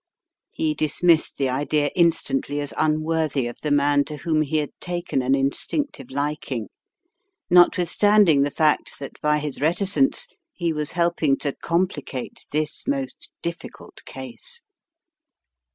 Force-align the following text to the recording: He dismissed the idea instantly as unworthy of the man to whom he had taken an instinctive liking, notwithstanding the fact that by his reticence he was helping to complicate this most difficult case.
He 0.49 0.73
dismissed 0.73 1.37
the 1.37 1.47
idea 1.49 1.91
instantly 1.95 2.59
as 2.59 2.73
unworthy 2.75 3.45
of 3.45 3.57
the 3.61 3.69
man 3.69 4.03
to 4.05 4.17
whom 4.17 4.41
he 4.41 4.57
had 4.57 4.71
taken 4.79 5.21
an 5.21 5.35
instinctive 5.35 6.09
liking, 6.09 6.69
notwithstanding 7.51 8.41
the 8.41 8.49
fact 8.49 8.97
that 8.97 9.21
by 9.21 9.37
his 9.37 9.61
reticence 9.61 10.27
he 10.53 10.73
was 10.73 10.93
helping 10.93 11.37
to 11.41 11.53
complicate 11.53 12.47
this 12.51 12.87
most 12.87 13.31
difficult 13.43 14.01
case. 14.07 14.63